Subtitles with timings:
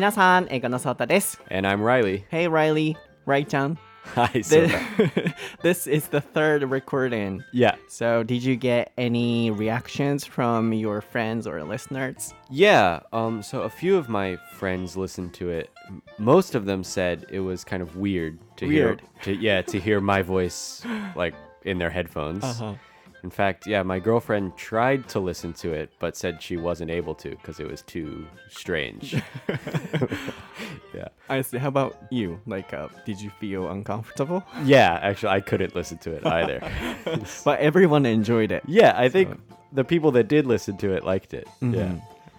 [0.00, 1.40] 皆さん、英語のソータです。
[1.50, 2.24] And I'm Riley.
[2.30, 2.96] Hey Riley,
[3.26, 3.76] Rai chan.
[4.14, 5.34] Hi, This, Sota.
[5.62, 7.42] this is the third recording.
[7.52, 7.74] yeah.
[7.88, 12.32] So, did you get any reactions from your friends or listeners?
[12.48, 13.00] Yeah.
[13.12, 15.70] Um, so a few of my friends listened to it.
[15.88, 19.02] M- Most of them said it was kind of weird to Weird.
[19.24, 19.34] hear.
[19.34, 20.84] To, yeah, to hear my voice
[21.16, 21.34] like
[21.64, 22.44] in their headphones.
[22.44, 22.74] Uh-huh.
[23.22, 27.14] In fact, yeah, my girlfriend tried to listen to it, but said she wasn't able
[27.16, 29.14] to because it was too strange.
[30.94, 31.08] yeah.
[31.28, 31.58] I see.
[31.58, 32.40] How about you?
[32.46, 34.44] Like, uh, did you feel uncomfortable?
[34.64, 36.60] Yeah, actually, I couldn't listen to it either.
[37.44, 38.62] But everyone enjoyed it.
[38.66, 39.30] yeah, I think
[39.72, 41.48] the people that did listen to it liked it.
[41.60, 41.94] Yeah.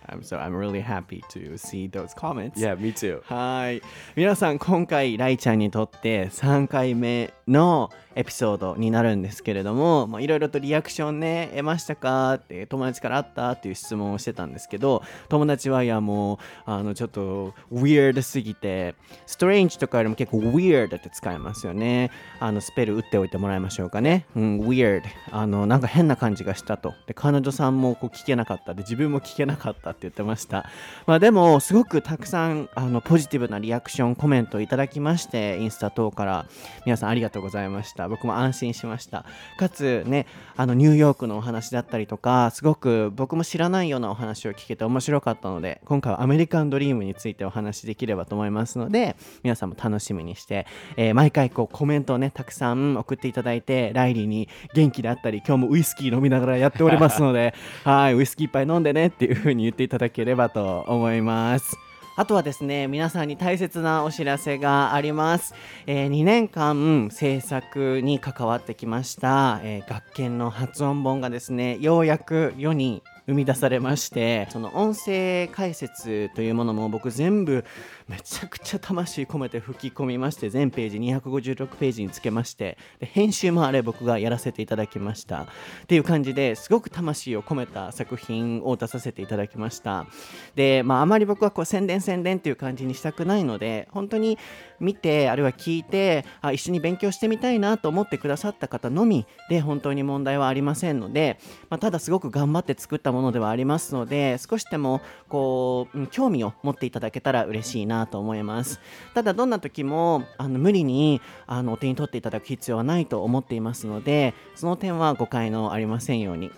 [0.10, 2.58] Um, so, I'm really happy to see those comments.
[2.58, 3.22] Yeah, me too.
[3.26, 3.82] はい。
[4.16, 18.95] 皆さん、今回、ライちゃんにとって3回目の エピソードになるんですけれども、いろいろとリアクションね、得ましたかって、友達からあったっていう質問をしてたんですけど、友達は、いや、もう、あの、ちょっと、weird すぎて、
[19.27, 22.11] strange とかよりも結構 weird って使いますよね。
[22.41, 24.27] あの、スペル打っておいてもらいましょうかね。
[24.37, 25.03] うん、weird。
[25.31, 26.95] あの、なんか変な感じがしたと。
[27.07, 30.67] で、彼女さんもこう聞けなかったで、自分も聞けなかったって言ってました。
[31.07, 36.47] まあでも、すごくたくさん、あの、ポジティブなリアクション、コメントいただきまして、インスタ等から、
[36.85, 38.02] 皆さんありがとうございました。
[38.09, 39.25] 僕も安心しました。
[39.59, 61.92] かつね、あの、ニューヨークのお話だったりとか、すごく僕も知らないようなお話を聞けて面白かったので、今回はアメリカンドリームについてお話しできればと思いますので、皆さんも楽しみにして、えー毎回こうコメントをね、たくさん送っていただいて、ライリーに元気であったり、今日もウイスキー飲みながらやっておりますので、 はい、ウイスキーいっぱい飲んでねっていう風に言っていただければと思います。
[62.15, 65.55] あとはですね、皆さんに大切なお知らせがあります。
[65.87, 77.65] え2年間制作に関わってきました、えー学研の発音本がですね、ようやく世に生み出されまして、その音声解説というものも僕全部
[78.13, 85.43] めちゃくちゃ魂込めて吹き込みまして、全ページ256ページにつけまして、で編集もあれ僕がやらせていただきました。
[85.43, 85.47] っ
[85.89, 90.07] ていう感じですごく魂を込めた作品を出させていただきました。
[90.55, 94.37] で、まああまり僕はこう宣伝宣伝っていう感じにしたくないので、本当に
[94.79, 101.39] 見て、あるいは聞いて、あ一緒に勉強してみたいなと思ってくださった方のみで本当に問題はありませんので、
[101.71, 108.81] まあ、ただすごく頑張って作ったものではありますので、少しでもこう、興味を持っていただけたら嬉しいなと思います。
[109.15, 116.51] ただどんな時もあの無理にあのお手に取っていただく必要はないと思っていますので、その点は誤解のありませんように。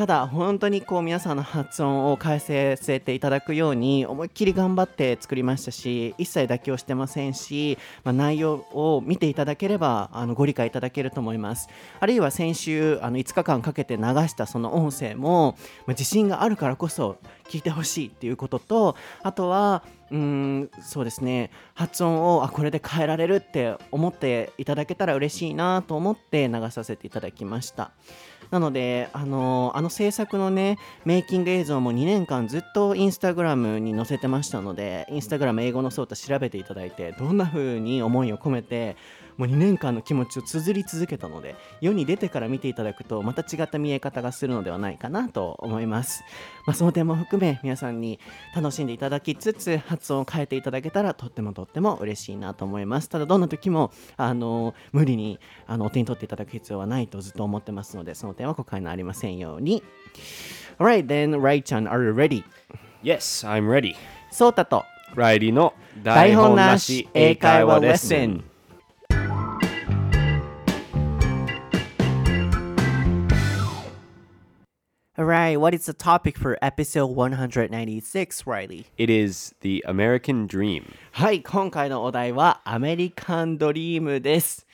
[0.00, 11.68] ただ本当にこう皆さんの発音を改正させていただくように思いっきり頑張って作りましたし一切妥協してませんし、まあ、内容を見ていただければあのご理解いただけると思います
[11.98, 15.56] あるいは先週あの5日間かけて流したその音声も、
[15.86, 17.18] まあ、自信があるからこそ
[17.50, 21.50] 聞いてほしいっていうこととあとはうんそうですね。
[21.74, 27.92] 発音をあこれで変えられるって思っていただけたら嬉しいなと思って流させていただきました。
[28.50, 38.96] なので、あのあの制作のね、メイキング映像も2年間ずっとインスタグラムに載せてましたので、インスタグラム英語のソータ調べていただいて、どんな風に思いを込めて、
[39.40, 46.22] もう2年間の気持ちを綴り続けたので、世に出てから見ていただくと、また違った見え方がするのではないかなと思います。
[46.66, 48.20] まあ、その点も含め、皆さんに
[48.54, 53.08] 楽しんでいただきつつ、発音を変えていただけたら、とってもとっても嬉しいなと思います。
[53.08, 59.82] ただ、どんな時も、あの無理にあのお手に取っていただく必要はないとずっと思ってますので、その点は誤解のありませんように。
[60.78, 62.44] Alright, then, Rai chan, are you ready?
[63.02, 63.94] Yes, I'm ready.
[64.30, 64.84] ソータと
[65.14, 65.72] ライリーの
[66.02, 68.49] 台本なし英会話レッスン。
[75.20, 78.86] Alright, what is the topic for episode 196, Riley?
[78.96, 80.94] It is the American dream.
[81.12, 84.66] はい、今回のお題はアメリカンドリームです。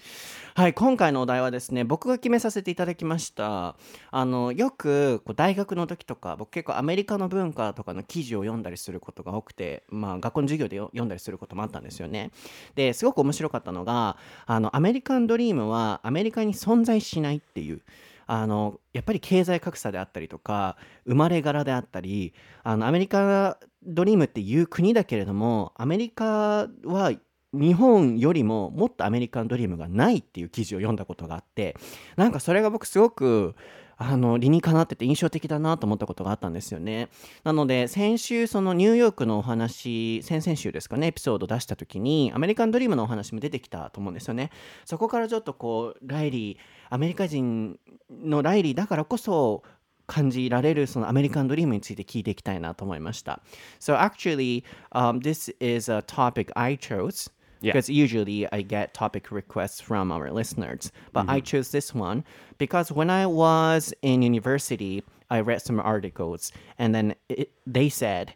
[0.55, 3.75] はい、今回のお題はですね、僕が決めさせていただきました。
[4.13, 12.31] あの、よくこう大学の時とか、僕結構アメリカの文化とかの記事を読んだりすることが多くて、まあ学校の授業でよ読んだりすることもあったんですよね。
[12.77, 14.17] で、すごく面白かったのが、
[14.47, 17.81] あの、アメリカンドリームはアメリカに存在しないっていう。
[18.27, 20.77] あのやっぱり経済格差であったりとか
[21.07, 22.35] 生まれ柄であったり
[22.65, 27.13] あのアメリカドリームっていう国だけれどもアメリカは
[27.53, 31.77] 日本よりももっとアメリカンドリームがないっていう記事を読んだことがあって
[32.17, 33.55] なんかそれが僕すごく
[33.99, 37.09] あの理にかなってて印象的だなと思ったことがあったんですよね。
[37.45, 44.51] なので先週そのニューヨークのお話先々週ですかねエピソード出した時にアメリカンドリームのお話も出てきたと思うんですよね。
[44.85, 46.59] そこからちょっとこうライリー
[46.91, 47.79] アメリカ人
[48.11, 49.63] のライリーだからこそ
[50.07, 53.41] 感じられるそのアメリカンドリームについて聞いていきたいなと思いました。
[53.81, 54.63] So actually,
[54.93, 57.31] um, this is a topic I chose.
[57.61, 57.73] Yeah.
[57.73, 62.25] Because usually I get topic requests from our listeners, but I chose this one
[62.59, 68.35] because when I was in university, I read some articles and then it, they said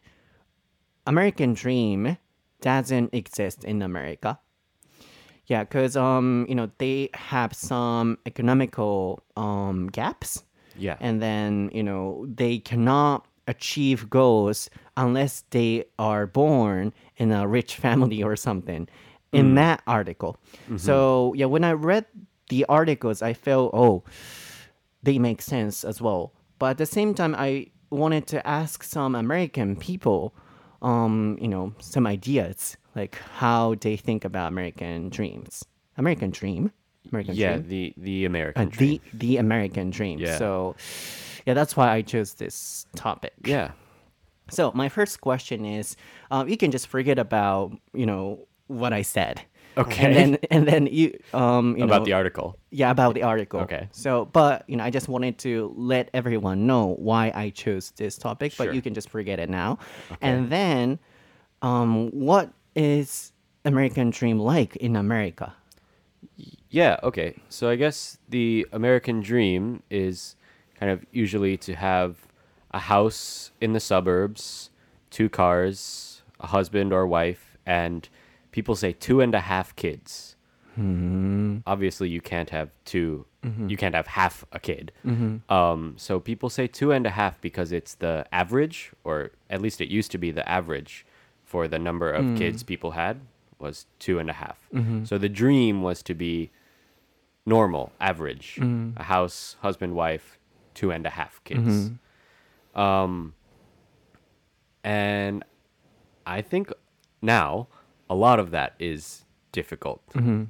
[1.07, 2.17] American dream
[2.61, 4.39] doesn't exist in America.
[5.47, 10.45] Yeah, because um, you know, they have some economical um gaps
[10.79, 10.97] Yeah.
[11.01, 17.75] and then you know they cannot achieve goals unless they are born in a rich
[17.77, 18.89] family or something
[19.33, 20.39] in that article
[20.77, 22.05] so yeah when i read
[22.49, 24.03] the articles i felt oh
[25.03, 29.15] they make sense as well but at the same time i wanted to ask some
[29.15, 30.35] american people
[30.83, 35.65] um you know some ideas like how they think about american dreams
[35.97, 36.73] american dream
[37.11, 39.01] american yeah, dream the the American uh, dream.
[39.13, 40.19] the the American dream.
[40.19, 40.39] Yeah.
[40.39, 40.77] So,
[41.47, 43.33] yeah, that's why I chose this topic.
[43.45, 43.73] yeah.
[44.51, 45.95] So my first question is,
[46.33, 49.43] um, you can just forget about you know what I said.
[49.77, 50.05] Okay.
[50.05, 52.59] And then and then you um you About know, the article.
[52.71, 53.61] yeah about the article.
[53.61, 53.89] Okay.
[53.93, 58.19] So but you know I just wanted to let everyone know why I chose this
[58.19, 58.67] topic, Sure.
[58.67, 59.79] but you can just forget it now.
[60.21, 60.99] And then,
[61.63, 63.33] um, what is
[63.65, 65.55] American dream like in America?
[66.71, 67.37] Yeah, okay.
[67.49, 70.37] So I guess the American dream is
[70.79, 72.17] kind of usually to have
[72.73, 74.71] a house in the suburbs,
[75.11, 78.09] two cars, a husband or wife, and
[78.53, 80.37] people say two and a half kids.
[80.79, 81.59] Mm-hmm.
[81.67, 83.69] Obviously, you can't have 2 mm-hmm.
[83.69, 84.93] You can't have half a kid.
[85.05, 85.53] Mm-hmm.
[85.53, 89.81] Um, so people say two and a half because it's the average, or at least
[89.81, 91.05] it used to be the average
[91.45, 92.39] for the number of mm.
[92.39, 93.21] kids people had
[93.59, 94.69] was two and a half.
[95.05, 96.51] So the dream was to be
[97.45, 98.97] normal, average, mm.
[98.97, 100.39] a house, husband, wife,
[100.75, 101.91] two and a half kids.
[102.75, 103.35] Um,
[104.85, 105.45] and
[106.25, 106.73] I think
[107.21, 107.67] now
[108.11, 110.03] a lot of that is difficult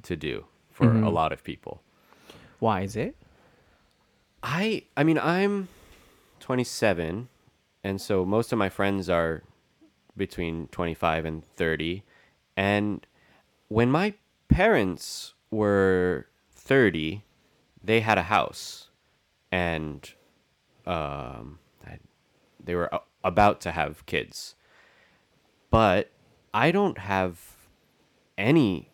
[0.03, 1.81] to do for a lot of people.
[2.59, 3.15] Why is it?
[4.43, 5.67] I I mean I'm
[6.39, 7.29] 27
[7.83, 9.43] and so most of my friends are
[10.17, 12.03] between 25 and 30
[12.57, 13.05] and
[13.69, 14.13] when my
[14.49, 17.23] parents were 30
[17.83, 18.89] they had a house.
[19.51, 20.09] And
[20.85, 21.99] um I-
[22.63, 22.89] they were
[23.23, 24.55] about to have kids.
[25.69, 26.09] But
[26.53, 27.50] I don't have
[28.41, 28.89] any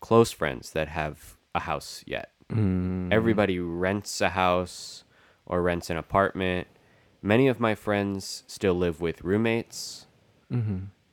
[0.00, 2.30] close friends that have a house yet.
[3.12, 5.04] Everybody rents a house
[5.46, 6.68] or rents an apartment.
[7.22, 10.06] Many of my friends still live with roommates.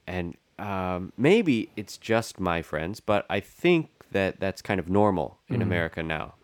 [0.08, 5.40] And um, maybe it's just my friends, but I think that that's kind of normal
[5.48, 6.36] in America now.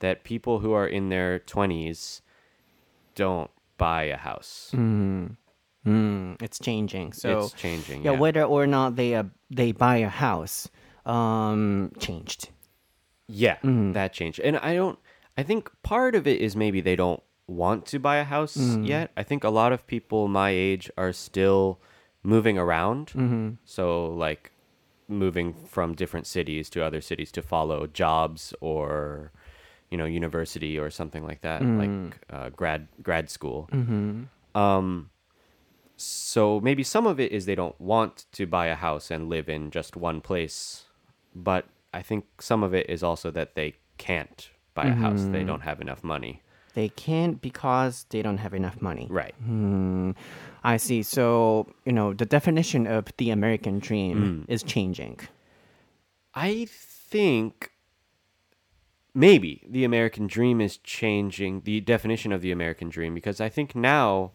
[0.00, 2.20] That people who are in their 20s
[3.14, 4.70] don't buy a house.
[4.74, 5.36] Mm,
[6.40, 7.12] it's changing.
[7.12, 8.02] So it's changing.
[8.04, 10.68] yeah, Yeah, whether or not they uh, they buy a house,
[11.06, 12.50] um, changed.
[13.28, 14.40] Yeah, that changed.
[14.40, 14.98] And I don't
[15.36, 19.10] I think part of it is maybe they don't want to buy a house yet.
[19.16, 21.78] I think a lot of people my age are still
[22.22, 23.12] moving around.
[23.64, 24.52] So like
[25.08, 29.32] moving from different cities to other cities to follow jobs or
[29.90, 33.68] you know university or something like that, like uh, grad grad school.
[34.54, 35.10] Um
[36.00, 39.48] so maybe some of it is they don't want to buy a house and live
[39.48, 40.84] in just one place,
[41.34, 45.24] but I think some of it is also that they can't buy a house.
[45.24, 46.42] They don't have enough money.
[46.74, 49.08] They can't because they don't have enough money.
[49.10, 49.34] Right.
[49.44, 50.12] Hmm.
[50.62, 51.02] I see.
[51.02, 55.18] So you know the definition of the American dream is changing.
[56.34, 57.72] I think
[59.14, 63.74] maybe the American dream is changing the definition of the American dream because I think
[63.74, 64.30] now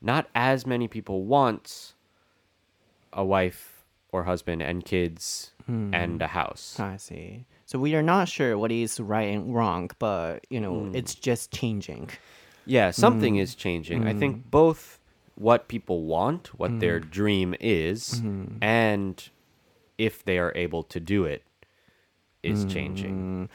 [0.00, 1.94] not as many people want
[3.12, 6.78] a wife or husband and kids and a house.
[6.78, 7.46] I see.
[7.66, 11.50] So we are not sure what is right and wrong, but you know it's just
[11.50, 12.10] changing.
[12.66, 14.06] Yeah, something is changing.
[14.06, 15.00] I think both
[15.36, 18.22] what people want, what their dream is,
[18.60, 19.28] and
[19.98, 21.42] if they are able to do it
[22.42, 23.48] is changing.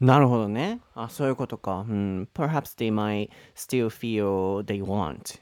[0.00, 0.80] なるほどね。
[0.96, 1.86] あ、そういうことか。
[1.88, 2.28] うん。
[2.34, 5.38] Perhaps they might still feel they want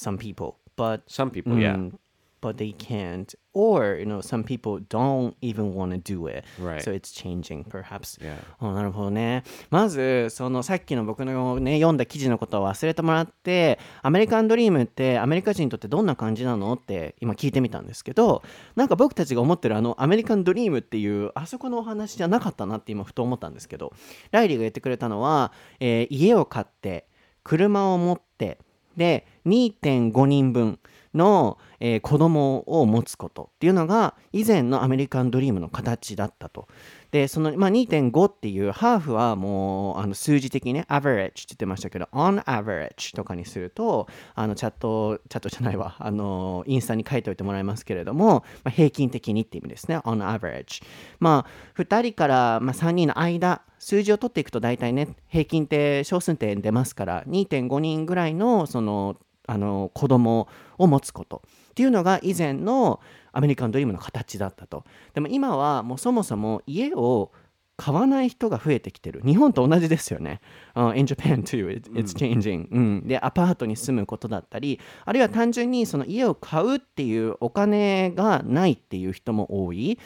[0.00, 1.74] some people, but Some people, yeah.
[1.74, 1.98] Mm,
[2.40, 3.34] but they can't.
[3.52, 6.44] Or, you know, some people don't even want to do it.
[6.58, 6.80] Right.
[6.80, 8.18] So it's changing, perhaps.
[8.18, 8.36] Yeah.
[8.60, 9.42] あなるほどね。
[9.70, 16.72] まず、そのさっきの僕のね、読んだ記事のことを忘れてもらって、アメリカンドリームってアメリカ人にとってどんな感じなの？
[16.72, 18.42] って今聞いてみたんですけど、
[18.74, 23.92] なんか僕たちが思ってるあのアメリカンドリームっていうあそこのお話じゃなかったなって今ふと思ったんですけど、
[24.30, 27.06] ライリーが言ってくれたのは、えー家を買って、
[27.44, 28.58] 車を持って
[28.96, 30.78] で2.5人分
[31.14, 36.68] の、えー子供を持つことっていうのが以前のアメリカンドリームの形だったと。
[37.10, 45.96] でその、まあ、2.5っていうハーフはもうあの数字的にね average って言ってましたけど on average とかにするとあのチャットチャットじゃないわ。
[45.98, 49.98] あのインスタに書いておいてもらいますけれども、まあ、平均的にって意味ですね。
[49.98, 50.82] on average
[51.18, 59.16] まあ2人から、まあ、3人の間数字を取っていくと大体ね平均って小数点出ますから2.5人ぐらいのその
[59.50, 60.46] あの子供
[60.78, 63.00] を持つことっていうのが以前の
[63.32, 64.84] アメリカンドリームの形だったと。
[65.12, 67.32] でも今はもうそもそも家を
[67.80, 69.22] 買わない人が増えてきてる。
[69.24, 70.42] 日本と同じですよね、
[70.74, 79.98] uh, in Japan too it- it's changing、うん、でアパートに住むことだったりあるいは単純にその家を買うっていうお金がないっていう人も多い。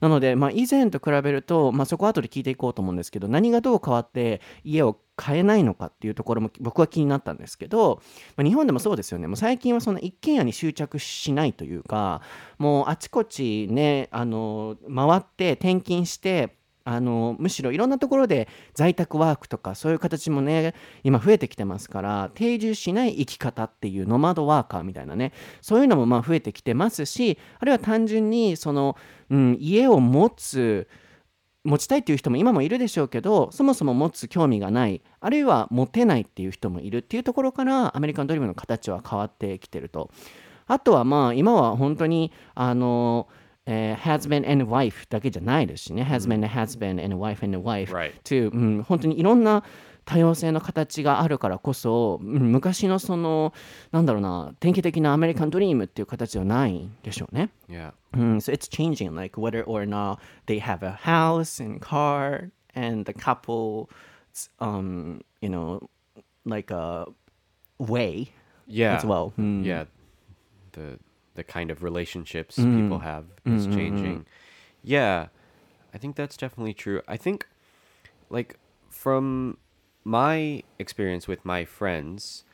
[0.00, 8.02] なので、まあ、以前と比べると、まあ、そこは後で聞いていこうと思うんですけど何がどう変わって家を買えないのかっていうところも僕は気になったんですけど、
[8.36, 9.26] まあ、日本でもそうですよね。
[9.26, 12.20] もう最近はその一軒家に執着しないというか
[12.58, 20.74] もうあちこちねあの回って転勤してあのむしろいろんなところで在宅ワークとかそういう形もね
[21.04, 28.96] 今増えてきてますから定住しない生き方っていうノマドワーカーみたいなねそういうのもまあ増えてきてますしあるいは単純にその、
[29.30, 30.88] うん、家を持つ
[31.64, 40.10] 持ちたいっていう人も今もいるでしょうけどそもそも持つ興味がないあるいは持てないっていう人もいるっていうところからアメリカンドリームの形は変わってきてると。
[40.66, 43.28] あとはまあ今は本当にあの、
[43.66, 48.12] えー has been and wife だけじゃないですしね、has been and been and wife and wife Right.
[48.24, 49.62] to、うん、本当にいろんな
[50.04, 53.52] 多様性の形があるからこそ、うん昔のその
[53.92, 57.50] なんだろうな典型的なアメリカンドリームっていう形はないんでしょうね。
[57.68, 57.92] Yeah.
[58.12, 63.04] Mm, so it's changing, like whether or not they have a house and car, and
[63.04, 63.88] the couple,
[64.58, 65.88] um, you know,
[66.44, 67.06] like a
[67.78, 68.26] way
[68.66, 68.96] Yeah.
[68.96, 69.32] as well.
[69.38, 69.64] Mm.
[69.64, 69.84] Yeah.
[70.72, 70.98] The
[71.34, 72.82] the kind of relationships mm-hmm.
[72.82, 73.76] people have is mm-hmm, mm-hmm.
[73.76, 74.26] changing.
[74.82, 75.28] Yeah.
[75.94, 77.02] I think that's definitely true.
[77.06, 77.46] I think
[78.30, 78.58] like
[78.88, 79.58] from
[80.04, 82.44] my experience with my friends,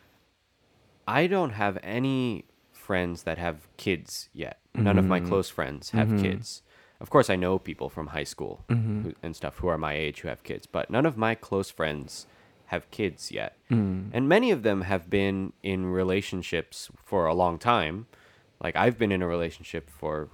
[1.07, 4.59] I don't have any friends that have kids yet.
[4.75, 6.63] None of my close friends have kids.
[7.01, 10.21] Of course, I know people from high school who, and stuff who are my age
[10.21, 12.27] who have kids, but none of my close friends
[12.67, 13.57] have kids yet.
[13.71, 14.11] Mm.
[14.13, 18.07] And many of them have been in relationships for a long time.
[18.63, 20.29] Like I've been in a relationship for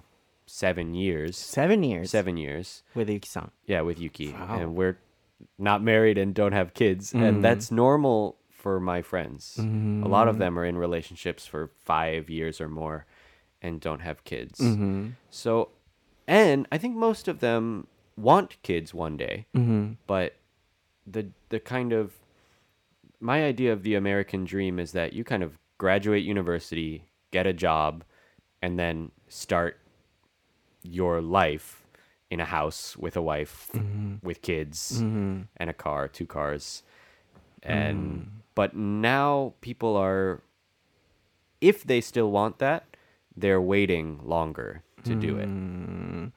[0.47, 1.37] seven years.
[1.37, 2.83] Seven years Seven years.
[2.95, 3.51] with Yuki-san.
[3.67, 4.33] Yeah, with Yuki.
[4.33, 4.59] Wow.
[4.59, 4.99] And we're
[5.59, 7.13] not married and don't have kids.
[7.13, 7.41] And mm-hmm.
[7.43, 9.57] that's normal for my friends.
[9.59, 10.41] A lot of mm-hmm.
[10.41, 13.07] them are in relationships for five years or more
[13.61, 14.59] and don't have kids.
[14.59, 15.11] Mm-hmm.
[15.31, 15.71] So,
[16.27, 19.47] and I think most of them want kids one day.
[20.07, 20.37] But
[21.07, 22.15] the the kind of
[23.21, 27.53] my idea of the American dream is that you kind of graduate university, get a
[27.53, 28.05] job,
[28.65, 29.77] and then start
[30.83, 31.85] your life
[32.31, 34.15] in a house with a wife, mm-hmm.
[34.23, 35.43] with kids, mm-hmm.
[35.59, 36.83] and a car, two cars.
[37.63, 38.27] And mm.
[38.55, 40.41] but now people are
[41.61, 42.85] if they still want that,
[43.37, 45.49] they're waiting longer to do it.
[45.49, 46.33] Mm.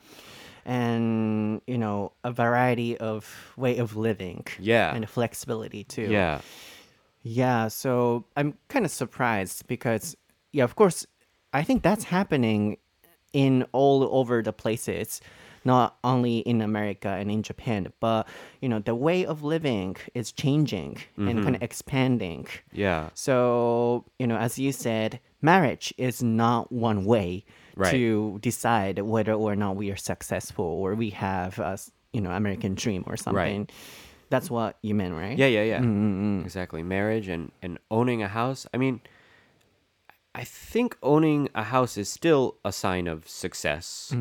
[0.66, 4.94] and you know a variety of way of living Yeah.
[4.94, 6.42] and flexibility too Yeah.
[7.24, 10.16] Yeah, so I'm kind of surprised because,
[10.54, 11.06] yeah, of course,
[11.58, 12.78] I think that's happening
[13.34, 15.22] in all over the places,
[15.66, 18.28] not only in America and in Japan, but
[18.62, 21.44] you know, the way of living is changing and mm-hmm.
[21.44, 22.48] kind of expanding.
[22.72, 23.10] Yeah.
[23.14, 27.46] So, you know, as you said, marriage is not one way
[27.76, 27.92] Right.
[27.92, 31.78] to decide whether or not we are successful or we have a
[32.12, 33.60] you know, American dream or something.
[33.60, 33.72] Right.
[34.30, 35.38] That's what you meant, right?
[35.38, 35.80] Yeah, yeah, yeah.
[35.80, 36.42] Mm-hmm, mm-hmm.
[36.42, 36.82] Exactly.
[36.82, 38.66] Marriage and and owning a house.
[38.74, 39.02] I mean,
[40.34, 44.14] I think owning a house is still a sign of success.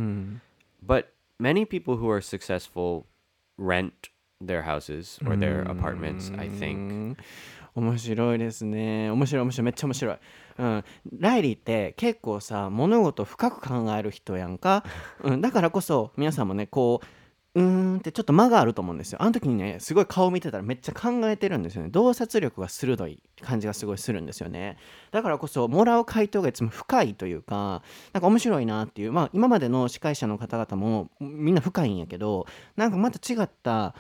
[0.83, 3.07] But many people who are successful
[3.59, 4.11] rent
[4.41, 7.17] their houses or their apartments, I think.
[7.77, 10.17] 面白いですね面白い面白いめっちゃ面白い、
[10.59, 10.85] うん、
[11.19, 14.83] ライリーって結構さ物事深く考える人やんか、
[15.23, 17.07] うん、だからこそ皆さんもねこう
[17.57, 19.23] うーんってちょっと間があると思うんですよ。
[19.23, 21.89] あの時にねすごい顔見てたらめっちゃ考えてるんですよね。
[21.89, 24.77] 洞察力が鋭い感じがすごいするんですよね。
[25.11, 27.83] だからこそもらう回答がいつも深いというか
[28.13, 32.47] なんか面白いなっていうまあ今までの司会者の方々もみんな深いんやけど
[32.77, 33.95] なんかまた違った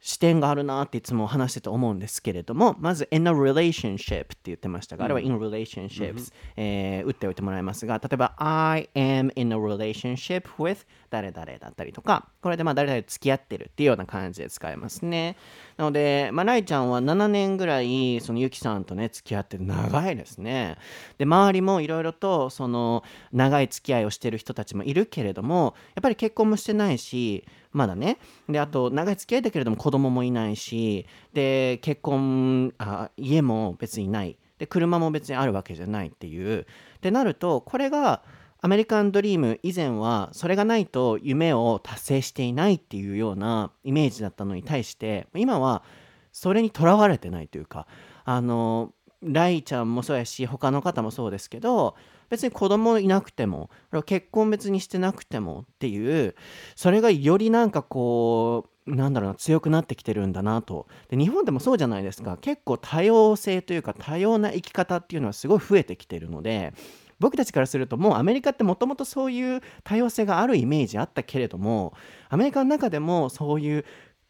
[0.00, 10.78] 視点があるなっていつも話してて思うんですけれどもまず in a relationship って言ってましたが、あれは in relationships、えー打っておいてもらいますが例えば I am in a relationship with
[11.12, 15.36] 誰々だったりとかこれでまあ誰々と付き合ってるっていうような感じで使えますね。
[15.76, 20.78] なので、まあ、ライちゃんは7年ぐらいそのゆきさんとね付き合って長いですね。
[21.18, 28.16] で周りもいろいろとその長い付き合いをしてる人たちもいるけれどもやっぱり結婚もしてないしまだね。
[28.48, 31.04] であと長い付き合いだけれども子供もいないし
[31.34, 34.38] で結婚あ家も別にない。
[34.58, 36.62] で車も別にあるわけじゃないっていう。
[36.62, 38.22] ってなるとこれが
[38.64, 45.82] アメリカンドリーム以前はそれがないと夢を達成していないっていうようなイメージだったのに対して今は
[46.30, 47.88] それにとらわれてないというか
[48.24, 51.96] あのライちゃんもそうやし他の方もそうですけど
[52.30, 53.68] 別に子供いなくても
[54.06, 56.36] 結婚別にしてなくてもっていう
[56.76, 60.88] それがよりなんかこうなんだろうな強くなってきてるんだなと。
[61.08, 62.36] で日本でもそうじゃないですか。
[62.40, 66.74] 結構多様性というか多様な生き方っていうのはすごい増えてきてるので
[67.22, 71.94] 僕たちからするともうアメリカってもともとそういう多様性があるイメージあったけれども
[72.28, 73.84] アメリカの中でもそういう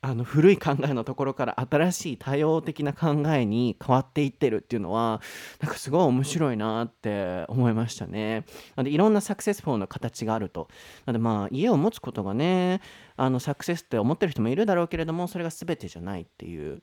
[0.04, 5.22] あの古い考えのところから新しい多様的な考えに変わっていってるっていうのは
[5.60, 8.44] なんかすごい面白いなって思いましたね。
[8.74, 10.68] なのでいろんなサクセスフォーの形があると。
[11.06, 12.80] なのでまあ家を持つことがね
[13.16, 16.80] あのサクセスって思ってる人もいるだろうけれどもそれが全てじゃないっていう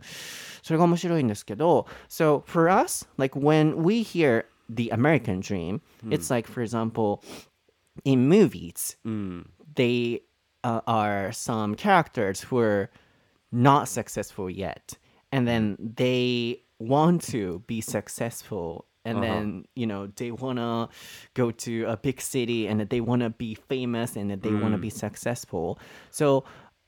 [0.63, 5.81] それが面白いんですけど So for us like when we hear the American dream.
[6.01, 6.13] Hmm.
[6.13, 7.23] It's like for example
[8.05, 9.41] in movies hmm.
[9.75, 10.21] they
[10.63, 12.89] uh, are some characters who are
[13.51, 14.97] not successful yet
[15.31, 19.27] and then they want to be successful and uh-huh.
[19.27, 20.87] then you know they want to
[21.33, 24.77] go to a big city and they want to be famous and they want to
[24.77, 24.81] hmm.
[24.81, 25.79] be successful.
[26.11, 26.45] So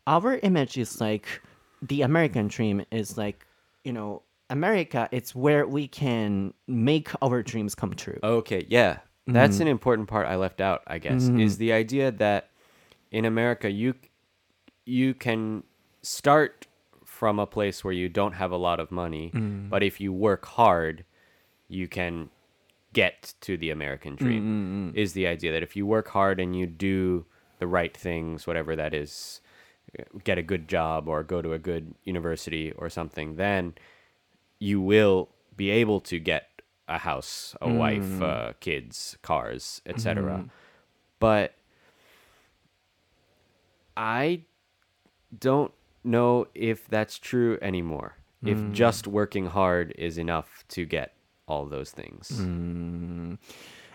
[0.07, 1.41] our image is like
[1.81, 3.45] the american dream is like
[3.83, 4.21] you know
[4.51, 8.99] america it's where we can make our dreams come true Okay, yeah.
[9.27, 9.61] That's mm-hmm.
[9.63, 11.59] an important part I left out, I guess, is mm-hmm.
[11.59, 12.49] the idea that
[13.11, 13.93] in America you
[14.85, 15.63] you can
[16.01, 16.67] start
[17.05, 19.69] from a place where you don't have a lot of money, mm.
[19.69, 21.05] but if you work hard,
[21.67, 22.29] you can
[22.93, 24.43] get to the American dream.
[24.43, 27.25] Mm, mm, is the idea that if you work hard and you do
[27.59, 29.39] the right things, whatever that is,
[30.23, 33.75] get a good job or go to a good university or something, then
[34.61, 37.77] you will be able to get a house, a mm.
[37.77, 40.23] wife, uh, kids, cars, etc.
[40.23, 40.47] Mm-hmm.
[41.19, 41.55] But
[43.97, 44.43] I
[45.37, 48.17] don't know if that's true anymore.
[48.45, 48.71] If mm.
[48.71, 51.13] just working hard is enough to get
[51.47, 52.29] all those things.
[52.29, 53.39] Mm.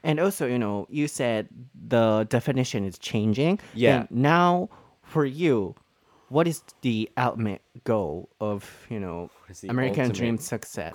[0.03, 3.61] And also, you know, you said the definition is changing.
[3.75, 4.01] Yeah.
[4.01, 4.69] And now,
[5.03, 5.77] for you,
[6.31, 9.31] what is the ultimate goal of, you know,
[9.69, 10.93] American Dream success?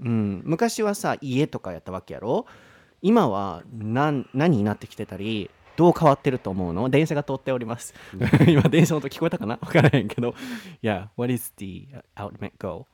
[0.00, 2.46] うん、昔はさ家とかやったわけやろ
[3.02, 7.94] 今は何何になってきてたりどう変わってると思うの電車が通っております
[8.48, 10.34] 今電車の音聞こえたかな分からへんけど
[10.82, 11.86] Yeah, what is the
[12.16, 12.86] ultimate goal?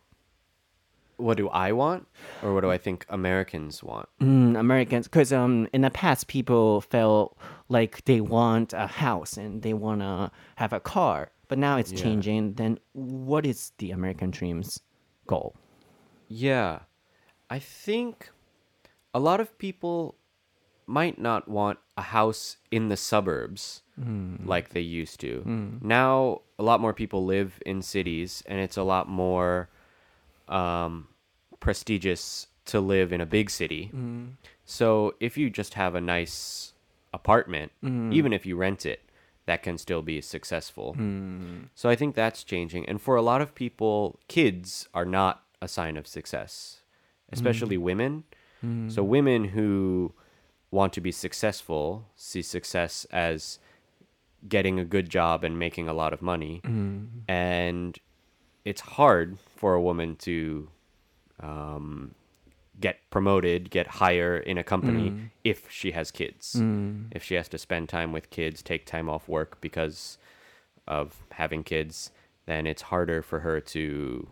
[1.17, 2.07] What do I want,
[2.43, 4.09] or what do I think Americans want?
[4.21, 9.63] Mm, Americans, because um, in the past, people felt like they want a house and
[9.63, 12.55] they want to have a car, but now it's changing.
[12.55, 14.81] Then, what is the American dream's
[15.27, 15.55] goal?
[16.29, 16.81] Yeah.
[17.51, 18.31] I think
[19.13, 20.17] a lot of people
[20.87, 23.83] might not want a house in the suburbs
[24.45, 25.79] like they used to.
[25.81, 29.71] Now, a lot more people live in cities, and it's a lot more
[30.49, 31.09] um,
[31.61, 33.91] prestigious to live in a big city.
[34.65, 36.73] So, if you just have a nice
[37.13, 38.13] apartment, mm.
[38.13, 39.01] even if you rent it,
[39.47, 40.97] that can still be successful.
[40.99, 41.69] Mm.
[41.75, 42.89] So, I think that's changing.
[42.89, 46.81] And for a lot of people, kids are not a sign of success,
[47.31, 47.83] especially mm.
[47.83, 48.25] women.
[48.89, 50.15] So, women who
[50.71, 53.59] want to be successful see success as
[54.49, 56.61] getting a good job and making a lot of money.
[57.29, 57.99] And
[58.65, 60.69] it's hard for a woman to
[61.41, 62.15] um,
[62.79, 65.31] get promoted, get higher in a company mm.
[65.43, 66.57] if she has kids.
[66.59, 67.07] Mm.
[67.11, 70.19] If she has to spend time with kids, take time off work because
[70.87, 72.11] of having kids,
[72.45, 74.29] then it's harder for her to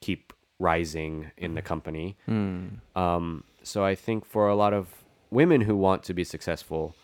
[0.00, 2.16] keep rising in the company.
[2.26, 2.78] Mm.
[2.96, 4.88] Um, so I think for a lot of
[5.30, 6.96] women who want to be successful,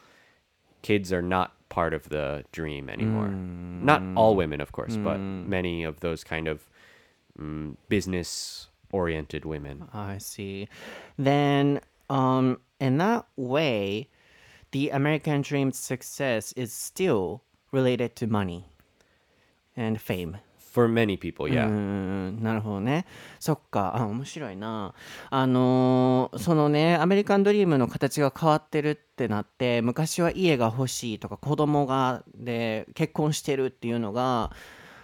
[0.81, 3.29] kids are not part of the dream anymore.
[3.29, 6.67] Not all women, of course, but many of those kind of
[7.39, 9.89] mm, business oriented women.
[9.93, 10.69] I see.
[11.19, 14.09] Then, um, in that way,
[14.73, 17.43] the American dream's success is still
[17.73, 18.65] related to money
[19.77, 20.39] and fame.
[20.73, 21.69] For many people, う yeah.
[21.69, 23.05] んなるほどね
[23.39, 24.95] そっかあ面白いな
[25.29, 34.51] あのーそのねアメリカンドリームの形が変わってるってなって昔は家が欲しいとか子供がで結婚してるっていうのが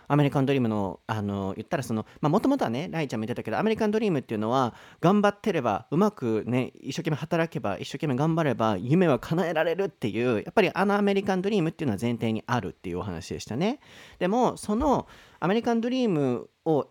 [0.08, 13.80] アメリカンドリームのあの言ったらそのまあもともとはねライちゃんも言ってたけどアメリカンドリームっていうのは頑張ってればうまくね一生懸命働けば一生懸命頑張れば夢は叶えられるっていうやっぱりあのアメリカンドリームっていうのは前提にあるっていうお話でしたね。
[14.18, 15.06] でもその
[15.40, 16.88] アメリカンドリームを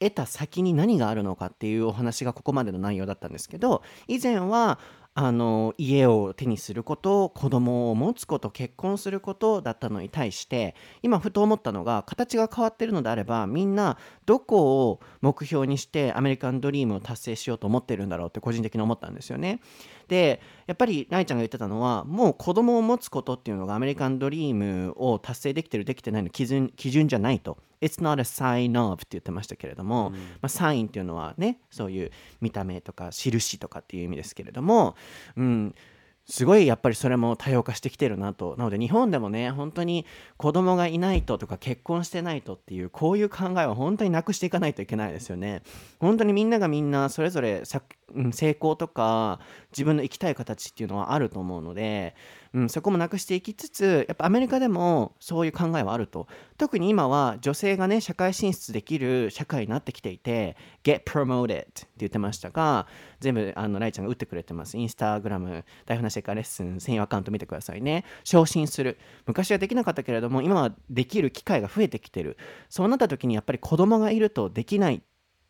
[0.00, 4.78] 得た先に何があるのかっていうお話がここまでの内容だったんですけど以前は
[5.20, 19.58] あの家を手にすること子供を持つこと結婚することだったのに対して今ふと思ったのが形が変わってるのであればみんなどこを目標にしてアメリカンドリームを達成しようと思ってるんだろうって個人的に思ったんですよね。
[20.08, 27.58] でやっぱりライちゃんが言ってたのはもう子供を持つことっていうのがアメリカンドリームを達成できてるできてないの基準基準じゃないと。
[27.80, 34.96] It's not a sign of って言ってましたけれども、まあ、サインっていうのはねそういう見た目とか印とかっていう意味ですけれども、
[35.36, 35.74] うん、
[36.30, 38.54] すごいやっぱりそれも多様化してきてるなと。
[38.58, 40.04] なので日本でもね本当に
[40.36, 45.62] 子供がいないととか結婚してないとっていうこういう考えは本当になくしていかないといけないですよね。
[46.00, 49.40] 本当にみんながみんなそれぞれ成功とか
[49.72, 52.14] 自分の生きたい形っていうのはあると思うので、
[52.54, 56.26] うん、そこもなくしていきつつやっぱアメリカでもそういう考えはあると。
[56.56, 62.86] 特に今は女性がね社会進出できる社会になってきていて get promoted って言ってましたが
[63.20, 64.76] 全部あのライちゃんが打ってくれてます。
[64.76, 68.04] インスタグラム台本なしカレッスン専用アカウント見てくださいね。
[68.24, 68.98] 昇進する。
[69.26, 72.36] 昔はできなかったけれども今はできる機会が増えてきてる。
[72.68, 75.02] そうなった時にやっぱり子供がいるとできない。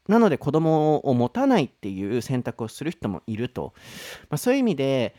[0.08, 3.74] なので子供を持たないっていう選択をする人もいると、
[4.30, 5.14] まあ、そういう意味で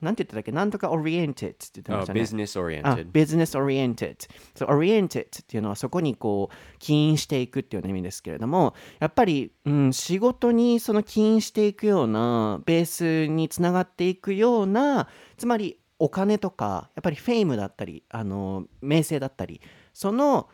[0.00, 0.52] なんて言ってたっけ？
[0.52, 2.20] なんとか oriented って言ってま Oh, したね。
[2.20, 3.12] business あ oriented.
[3.12, 4.16] business oriented
[4.54, 19.62] そう oriented っていうのはそこにこう起因していくっていう意味ですけれどもやっぱり、うん、仕事にその起因していくようなベースにつながっていくようなつまりお金とかやっぱりフェイムだったりあの名声だったり
[19.94, 20.48] その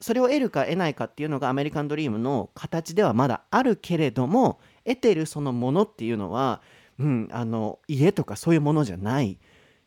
[0.00, 6.60] それを得るか得ないかっていうのがアメリカンドリームの形ではまだあるけれども得てるそのものっていうのは、
[6.99, 9.37] うん、あの家とかそういうものじゃないっ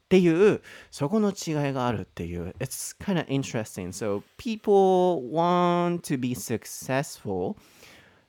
[0.08, 7.56] ていうそこの違いがあるっていう It's kind of interesting so people want to be successful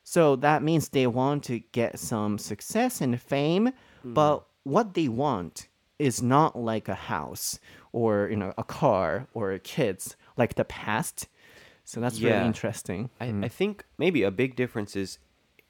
[0.04, 3.74] so that means they want to get some success and fame
[4.06, 7.60] but what they want is not like a house
[7.94, 11.28] or you know a car or kids like the past
[11.86, 12.46] so that's really Yeah.
[12.46, 15.20] interesting I, I think maybe a big difference is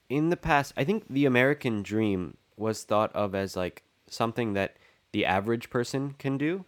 [0.09, 4.76] in the past, I think the American dream was thought of as like something that
[5.12, 6.64] the average person can do.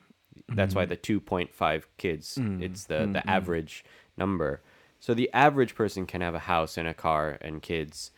[0.48, 1.14] That's why mm-hmm.
[1.14, 2.62] the 2.5 kids, mm.
[2.62, 3.28] it's the, the mm-hmm.
[3.28, 3.84] average
[4.16, 4.62] number.
[4.98, 8.10] So the average person can have a house and a car and kids.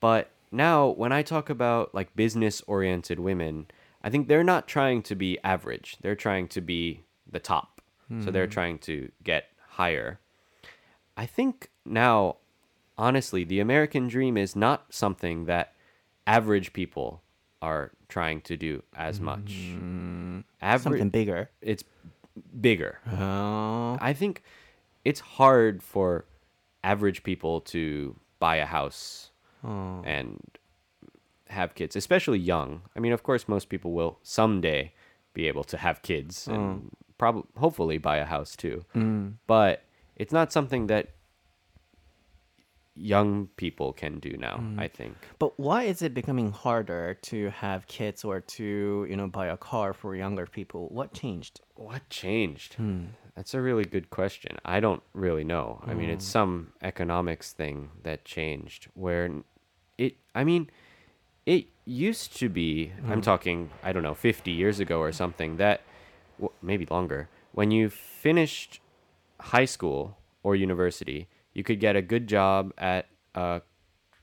[0.00, 3.68] But now, when I talk about like business oriented women,
[4.02, 5.96] I think they're not trying to be average.
[6.00, 7.80] They're trying to be the top.
[8.24, 8.50] So they're mm.
[8.50, 10.18] trying to get higher.
[11.16, 12.38] I think now,
[12.98, 15.74] honestly, the American dream is not something that
[16.30, 17.22] average people
[17.62, 19.50] are trying to do as much.
[19.74, 20.44] Mm.
[20.80, 21.84] something bigger it's
[22.60, 22.98] bigger.
[23.18, 24.42] oh I think
[25.04, 26.24] it's hard for
[26.82, 29.30] average people to buy a house
[29.64, 30.02] oh.
[30.04, 30.40] and
[31.48, 32.82] have kids, especially young.
[32.96, 34.92] I mean, of course, most people will someday
[35.34, 36.96] be able to have kids and oh.
[37.18, 38.84] probably, hopefully, buy a house too.
[38.94, 39.34] Mm.
[39.46, 39.84] But
[40.16, 41.10] it's not something that
[42.94, 44.56] young people can do now.
[44.56, 44.80] Mm.
[44.80, 45.16] I think.
[45.38, 49.56] But why is it becoming harder to have kids or to, you know, buy a
[49.56, 50.88] car for younger people?
[50.88, 51.60] What changed?
[51.74, 52.74] What changed?
[52.74, 53.06] Hmm.
[53.36, 54.58] That's a really good question.
[54.64, 55.82] I don't really know.
[55.86, 56.32] I mean, it's mm.
[56.32, 59.30] some economics thing that changed where
[59.96, 60.70] it, I mean,
[61.46, 63.24] it used to be, I'm mm.
[63.24, 65.80] talking, I don't know, 50 years ago or something, that
[66.38, 68.80] w- maybe longer, when you finished
[69.40, 73.62] high school or university, you could get a good job at a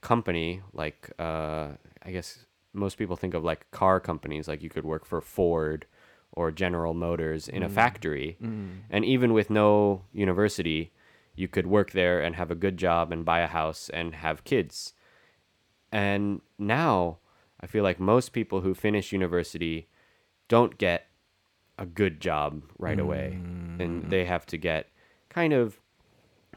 [0.01, 1.69] company like, uh,
[2.03, 5.85] I guess most people think of like car companies, like you could work for Ford
[6.31, 7.73] or General Motors in a mm.
[7.73, 8.37] factory.
[8.41, 8.81] Mm.
[8.89, 10.91] And even with no university,
[11.35, 14.43] you could work there and have a good job and buy a house and have
[14.43, 14.93] kids.
[15.91, 17.17] And now
[17.59, 19.87] I feel like most people who finish university
[20.47, 21.07] don't get
[21.77, 23.33] a good job right away.
[23.79, 24.09] And mm.
[24.09, 24.89] they have to get
[25.29, 25.79] kind of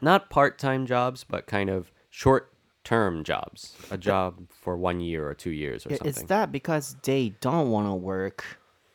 [0.01, 3.75] not part time jobs, but kind of short term jobs.
[3.89, 6.07] A job for one year or two years or something.
[6.07, 8.43] Is that because they don't want to work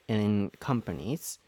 [0.08, 1.38] in companies?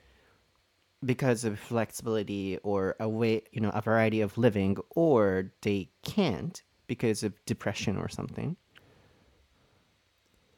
[1.04, 6.62] because of flexibility or a way, you know, a variety of living, or they can't
[6.86, 8.56] because of depression or something?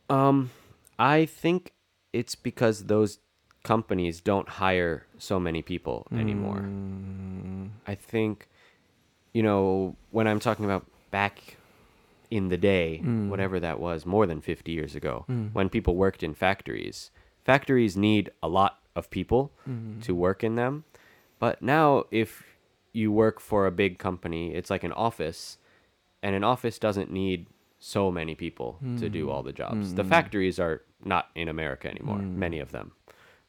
[0.08, 0.50] Um,
[0.98, 1.72] I think
[2.12, 3.18] it's because those
[3.62, 6.64] companies don't hire so many people anymore.
[7.86, 8.48] I think,
[9.32, 11.56] you know, when I'm talking about back
[12.30, 13.28] in the day, mm.
[13.28, 15.52] whatever that was, more than 50 years ago, mm.
[15.52, 17.10] when people worked in factories,
[17.44, 20.00] factories need a lot of people mm-hmm.
[20.00, 20.84] to work in them.
[21.38, 22.44] But now, if
[22.92, 25.58] you work for a big company, it's like an office,
[26.22, 27.46] and an office doesn't need
[27.78, 29.32] so many people to do mm.
[29.32, 29.94] all the jobs.
[29.94, 32.92] The factories are not in America anymore, many of them.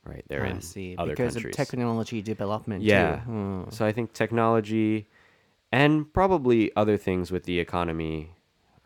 [0.05, 0.95] Right, they're I in see.
[0.97, 1.53] other because countries.
[1.53, 2.81] of technology development.
[2.81, 3.19] Yeah.
[3.19, 3.63] Hmm.
[3.69, 5.07] So I think technology
[5.71, 8.31] and probably other things with the economy.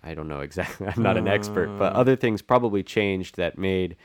[0.03, 0.87] I don't know exactly.
[0.95, 1.97] I'm not an expert, but mm.
[1.97, 3.95] other things probably changed that made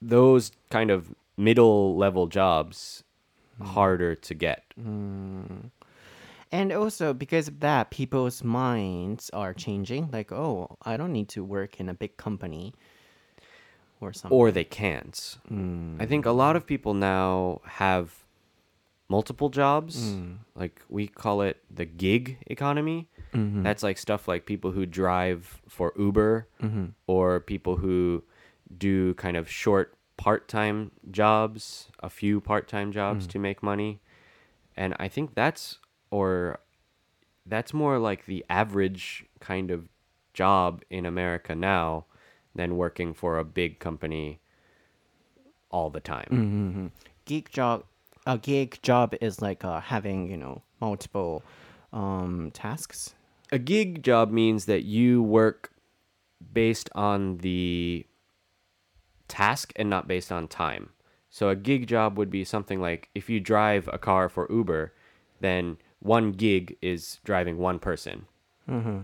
[0.00, 3.04] those kind of middle level jobs
[3.60, 3.66] mm.
[3.66, 4.64] harder to get.
[4.78, 5.70] Mm.
[6.50, 10.10] And also because of that, people's minds are changing.
[10.12, 12.74] Like, oh, I don't need to work in a big company
[14.02, 14.36] or something.
[14.36, 15.38] Or they can't.
[15.98, 18.21] I think a lot of people now have
[19.12, 20.14] multiple jobs.
[20.14, 20.38] Mm.
[20.54, 23.08] Like we call it the gig economy.
[23.34, 23.62] Mm-hmm.
[23.62, 26.86] That's like stuff like people who drive for Uber mm-hmm.
[27.06, 28.24] or people who
[28.86, 33.30] do kind of short part-time jobs, a few part-time jobs mm.
[33.32, 34.00] to make money.
[34.76, 35.78] And I think that's
[36.10, 36.60] or
[37.44, 39.88] that's more like the average kind of
[40.32, 42.06] job in America now
[42.54, 44.40] than working for a big company
[45.70, 46.28] all the time.
[46.30, 46.86] Mm-hmm.
[47.24, 47.84] Geek job,
[48.26, 51.42] a gig job is like uh, having you know multiple
[51.92, 53.14] um, tasks.
[53.50, 55.72] A gig job means that you work
[56.52, 58.06] based on the
[59.28, 60.90] task and not based on time.
[61.30, 64.92] So a gig job would be something like if you drive a car for Uber,
[65.40, 68.26] then one gig is driving one person.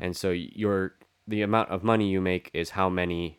[0.01, 0.95] And so your
[1.27, 3.39] the amount of money you make is how many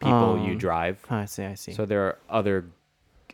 [0.00, 1.04] people you drive.
[1.10, 1.72] I see, I see.
[1.72, 2.66] So there are other,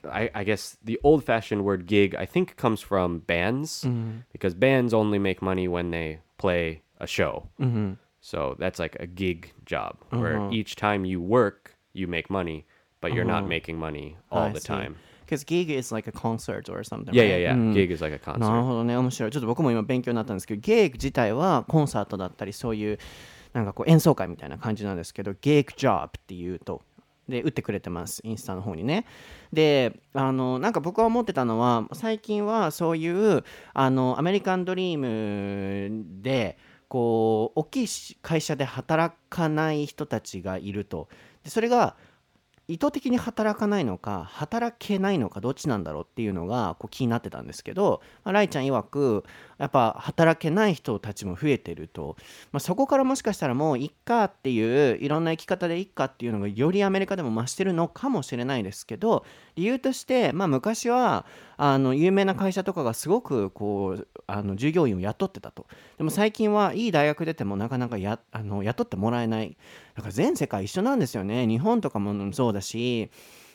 [0.06, 4.18] I, I guess the old fashioned word gig, I think comes from bands mm-hmm.
[4.32, 7.48] because bands only make money when they play a show.
[7.60, 7.92] Mm-hmm.
[8.20, 10.50] So that's like a gig job where uh-huh.
[10.52, 12.66] each time you work, you make money,
[13.00, 13.40] but you're uh-huh.
[13.40, 14.68] not making money all I the see.
[14.68, 14.96] time.
[15.24, 17.14] Because gig is like a concert or something.
[17.14, 17.54] Yeah, yeah, yeah.
[17.54, 17.72] Mm.
[17.72, 18.40] Gig is like a concert.
[18.40, 19.30] なるほどね、面白い。
[19.30, 22.98] ちょっと僕も今勉強になったんですけど、gig 自体はコンサートだったり、そういう
[23.54, 26.82] なんかこう演奏会みたいな感じなんですけど、gig job っていうと
[27.28, 28.20] で打ってくれてます。
[28.24, 29.06] インスタの方にね。
[29.52, 36.58] であのなんか僕は思ってたのは最近はそういうあのアメリカンドリームで
[36.88, 41.08] こう大きい会社で働かない人たちがいると。
[41.42, 41.96] でそれが
[42.66, 49.24] 意図的に働かないのか働けないのかどっちなんだろうっていうのがこう気になってたんですけど、まあ、ライちゃん曰く
[49.59, 52.16] やっぱ働けない人たちも増えてると、
[52.53, 61.24] まあ、そこからもしかしたらもういっかっていういろんな生き方でいっかっていうのがよりアメリカでも増してるのかもしれないですけど理由として、まあ、昔は
[61.56, 65.66] あの有名な会社とかがすごくこうあの従業員を雇ってたと。
[65.98, 69.56] でも最近はいい大学出てもなかなかやあの雇ってもらえない。
[69.94, 71.46] だから全世界一緒なんですよね。
[71.46, 73.10] 日本とかもそうだし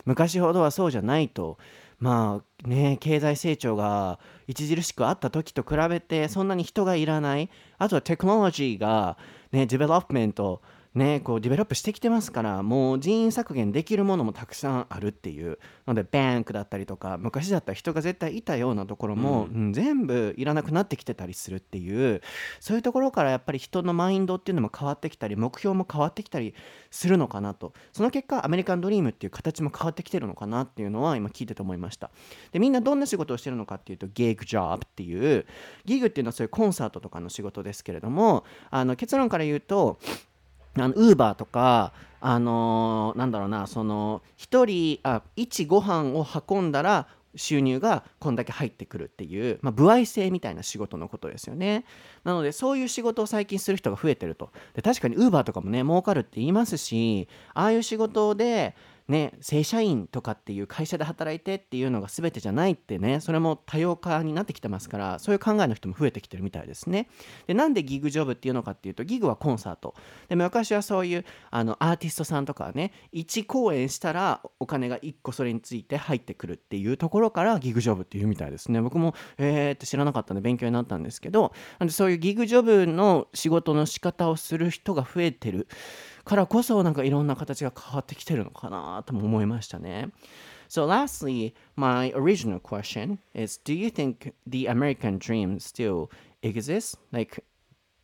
[0.05, 1.57] 昔ほどはそうじゃないと。
[1.99, 7.49] まあね経済成長が著しくあった時と比べてそんなに人がいらない。
[7.77, 9.17] あとはテクノロジーが
[9.51, 10.62] ねデベロップメント
[10.95, 15.60] ね、こうデベロップしてきてますからもう人員削減できるものもたくさんあるっていう。
[15.88, 19.73] のでバンクだったりとか昔だったら人が絶対いたようなところも、うん。
[19.73, 22.21] 全部いらなくなってきてたりするっていう
[22.60, 26.54] そういうところからやっぱり人のマインドっていうのも変わってきたり目標も変わってきたり
[26.91, 27.73] するのかなと。
[27.93, 32.12] その結果アメリカンドリームっていう形も変わってきてるのかなっていうのは今聞いてて思いました。
[32.52, 35.45] でみんなどんな仕事をしてるのかっていうとギグジョブっていう。
[35.86, 39.99] ギグっていうのはそういうコンサートとかの仕事ですけれどもあの結論から言うと
[40.88, 51.86] ウーバーとかあのーなんだろうなその1人あ1ご飯を運んだら収入がこんだけ入ってくるっていう、まあ、歩合制みたいな仕事のことですよね。
[52.24, 54.50] なのでそういう仕事を最近する人が増えてると。
[54.74, 58.76] で確かにウーバーとかもね儲かるって言いますしああいう仕事で
[59.10, 67.10] ね、正社員とかっていう会社で働いてっていうのが全てじゃないってねそれも多様化になってきてますからそういう考えの人も増えてきてるみたいですね。
[67.48, 69.95] でなんでギグジョブっていうのかっていうとギグはコンサート。
[70.28, 78.80] でも昔はそういうあのアーティストさんとかはね1公演したらお金が1個それについて入ってくるっていうところからギグジョブっていうみたいですね。
[78.80, 85.67] 僕もえーって知らなかったんで勉強になったんですけどなんでそういうギグジョブの仕事の仕方をする人が増えてる。
[86.29, 90.11] からこそなんかいろんな形が変わってきてるのかなとも思いましたね。
[90.68, 96.11] So lastly, my original question is do you think the American dream still
[96.42, 96.96] exists?
[97.12, 97.44] Like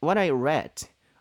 [0.00, 0.70] what I read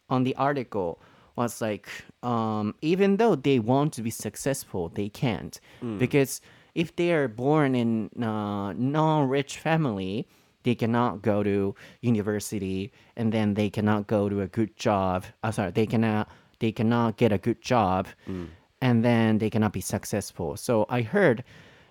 [0.10, 1.00] on the article
[1.36, 1.88] was like
[2.22, 5.60] um, even though they want to be successful, they can't
[5.98, 6.42] because
[6.76, 10.28] if they are born in a non-rich family,
[10.64, 15.26] they cannot go to university and then they cannot go to a good job.
[15.42, 16.30] Uh, sorry, they cannot
[16.65, 18.49] they cannot get a good job mm.
[18.81, 20.57] and then they cannot be successful.
[20.57, 21.45] So I heard,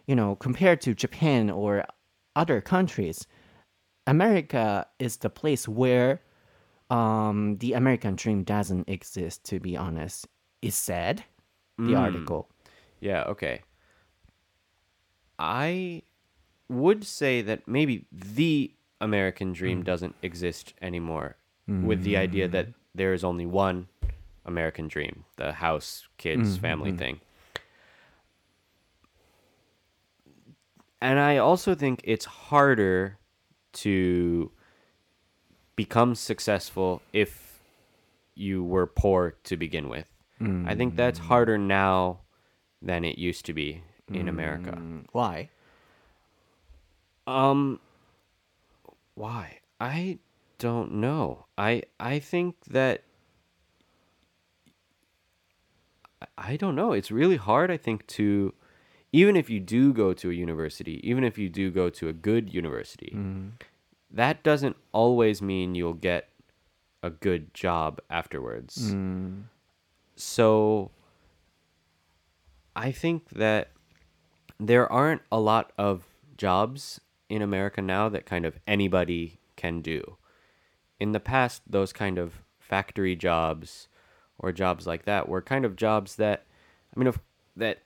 [0.07, 1.86] you know, compared to Japan or
[2.36, 3.27] other countries,
[4.07, 6.21] America is the place where
[6.89, 10.27] um, the American dream doesn't exist, to be honest,
[10.63, 11.23] is said,
[11.77, 11.99] the mm.
[11.99, 12.49] article.
[12.99, 13.62] Yeah, okay.
[15.38, 16.01] I
[16.67, 19.86] would say that maybe the American dream mm.
[19.86, 23.88] doesn't exist anymore with the idea that there is only one
[24.45, 27.19] American dream, the house, kids, family thing.
[31.01, 33.17] And I also think it's harder
[33.73, 34.51] to
[35.75, 37.60] become successful if
[38.36, 40.08] you were poor to begin with.
[40.65, 42.19] I think that's harder now
[42.82, 44.71] than it used to be in America.
[44.71, 45.49] Mm, Why?
[47.25, 47.79] Um
[49.15, 49.60] why?
[49.79, 50.19] I
[50.58, 51.45] don't know.
[51.58, 53.03] I I think that
[56.38, 56.93] I- don't know.
[56.93, 58.53] It's really hard I think to
[59.12, 62.13] even if you do go to a university, even if you do go to a
[62.13, 63.49] good university, mm-hmm.
[64.09, 66.29] that doesn't always mean you'll get
[67.03, 68.93] a good job afterwards.
[68.93, 69.43] Mm.
[70.15, 70.89] So
[72.75, 73.69] I think that
[74.59, 76.07] there aren't a lot of
[76.38, 80.17] jobs in America now that kind of anybody can do.
[80.99, 83.88] In the past, those kind of factory jobs
[84.43, 86.43] or jobs like that were kind of jobs that,
[86.95, 87.17] I mean, if,
[87.56, 87.79] that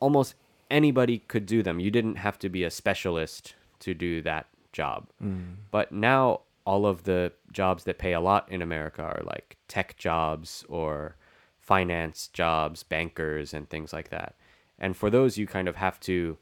[0.00, 0.34] almost
[0.70, 1.78] anybody could do them.
[1.80, 5.06] You didn't have to be a specialist to do that job.
[5.22, 5.56] Mm.
[5.70, 9.96] But now, all of the jobs that pay a lot in America are like tech
[9.96, 11.16] jobs or
[11.60, 14.34] finance jobs, bankers, and things like that.
[14.78, 16.36] And for those, you kind of have to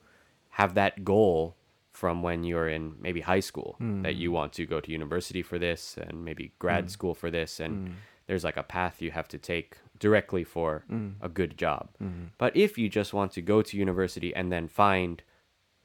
[0.51, 1.55] have that goal
[1.93, 4.35] from when you're in maybe high school that you mm.
[4.35, 6.91] want to go to university for this and maybe grad mm.
[6.91, 7.59] school for this.
[7.61, 10.85] And there's like a path you have to take directly for
[11.23, 11.89] a good job.
[12.39, 15.23] But if you just want to go to university and then find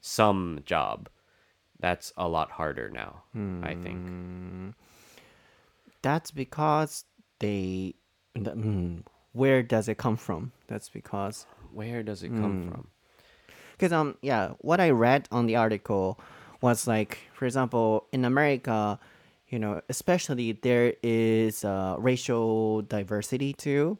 [0.00, 1.08] some job,
[1.80, 3.22] that's a lot harder now,
[3.62, 4.74] I think.
[6.02, 7.04] That's because
[7.38, 7.94] they.
[8.34, 9.02] the- mm,
[9.32, 10.52] where does it come from?
[10.66, 12.88] That's because Where does it come from?
[13.72, 16.20] because um yeah what i read on the article
[16.60, 18.98] was like for example in america
[19.52, 23.98] you know especially there is uh, racial diversity too.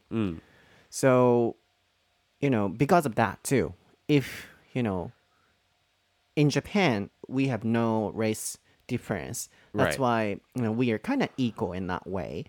[0.91, 1.57] So
[2.41, 3.75] you know because of that too
[4.09, 5.13] if you know
[6.35, 9.49] in japan we have no race difference.
[9.75, 10.01] That's Right.
[10.01, 12.45] why you know we are kind of equal in that way.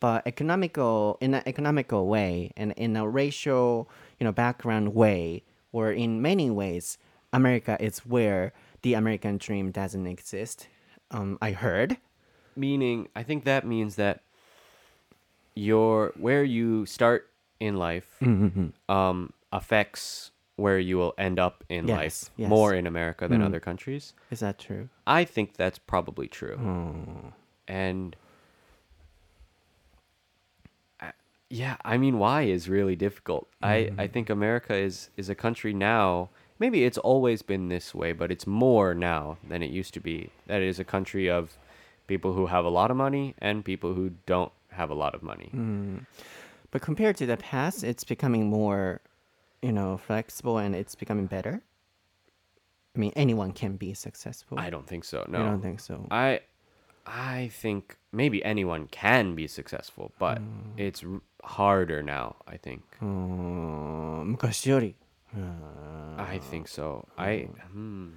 [0.00, 5.90] But economical in an economical way and in a racial you know background way or
[5.92, 6.98] in many ways
[7.32, 8.52] america is where
[8.82, 10.68] the american dream doesn't exist
[11.12, 11.96] um, i heard
[12.56, 14.22] meaning i think that means that
[15.54, 17.28] your where you start
[17.60, 18.92] in life mm-hmm, mm-hmm.
[18.92, 22.48] um, affects where you will end up in Yes, life yes.
[22.48, 23.46] more in america than mm-hmm.
[23.46, 24.14] other countries.
[24.30, 24.88] Is that true?
[25.06, 26.56] I think that's probably true.
[26.56, 27.28] Hmm.
[27.68, 28.16] And
[31.00, 31.12] I-
[31.50, 33.48] yeah i mean why is really difficult.
[33.62, 38.12] I i think america is is a country now maybe it's always been this way
[38.12, 40.30] but it's more now than it used to be.
[40.46, 41.56] That it is a country of
[42.12, 45.22] people who have a lot of money and people who don't have a lot of
[45.22, 45.50] money.
[45.54, 46.04] Mm.
[46.70, 49.00] But compared to the past, it's becoming more,
[49.62, 51.62] you know, flexible and it's becoming better.
[52.94, 54.58] I mean, anyone can be successful.
[54.58, 55.24] I don't think so.
[55.26, 56.06] No, I don't think so.
[56.10, 56.40] I,
[57.06, 60.76] I think maybe anyone can be successful, but mm.
[60.76, 61.02] it's
[61.42, 62.36] harder now.
[62.46, 62.82] I think.
[63.00, 64.36] Mm.
[66.18, 67.08] I think so.
[67.16, 67.28] I.
[67.28, 67.60] Mm.
[67.72, 68.08] Hmm.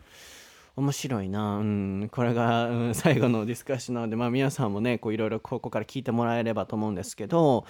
[0.76, 7.66] 面白いな、うん、これが、うん 最後のディスカッションなので、まあ、皆さんもねいろいろここから聞いてもらえればと思うんですけど、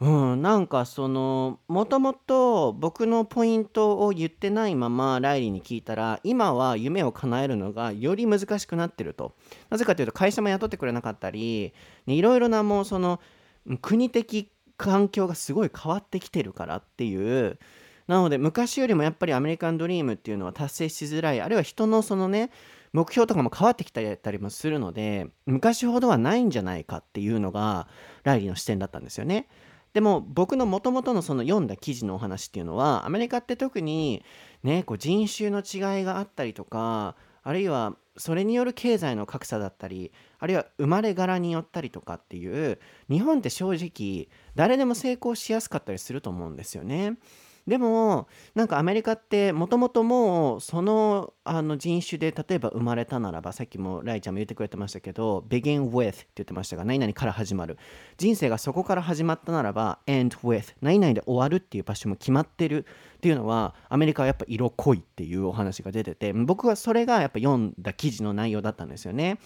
[0.00, 9.34] うん、なんかそのもともと僕のポイントを言ってないままライリーに聞いたら今は夢を叶えるのがより難しくなってると。
[9.70, 11.72] なぜかというと会社も雇ってくれなかったり
[12.06, 13.20] いろいろなもうその
[13.80, 17.58] 国的環境がすごい変わってきてるからっていう
[18.06, 22.50] なので昔よりもやっぱりアメリカンドリームっていうのは達成しづらいあるいは人のそのね
[22.92, 27.88] 目標とかも変わってきたりもするので昔ほどはないんじゃないかっていうのが
[28.22, 29.48] ライリーの視点だったんですよね。
[29.94, 34.24] でも僕の元々のその読んだ記事のお話っていうのはアメリカって特に
[34.62, 42.78] ねこう人種の違いがあったりとかあるいはそれによる経済の格差だったりあるいは生まれ柄によったりとかっていう
[43.10, 47.16] 日本って正直誰でも成功しやすかったりすると思うんですよね。
[47.66, 57.78] でもなんかアメリカってもともともうそのあの人種で例えば生まれたならばさっきもライちゃんも言ってくれてましたけど begin with って言ってましたが何々から始まる。
[58.18, 62.84] 人生がそこから始まったならば end with 何々で終わるっていう場所も決まってる。
[63.16, 69.38] っていうのはアメリカはやっぱ色濃いっていうお話が出てて僕はそれがやっぱ読んだ記事の内容だったんですよね。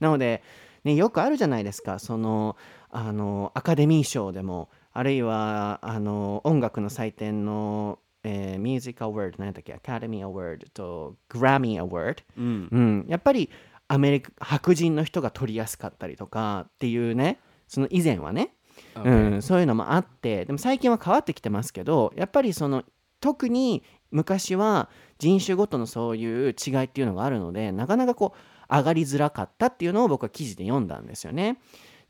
[0.00, 0.42] なので
[0.84, 1.98] ねよくあるじゃないですか。
[1.98, 2.56] その
[2.90, 9.72] あのアカデミー賞でもあるいはあの音楽の祭典の、えー、ミュージックアワード何だっけ？
[9.72, 13.50] アカデミーアワードとグラミーアワード、うん、うん、やっぱり
[13.88, 18.54] アメリカ白人の人が取りやすかったりとかっていうねその以前はね、
[18.94, 19.34] okay.
[19.34, 22.84] うん、そういうのもあってでも最近は変わってきてますけどやっぱりその
[23.20, 31.58] 特に昔は人種ごとのそういう違いっていうのがあるのでなかなかこう上がりづらかったっていうのを僕は記事で読んだんですよね。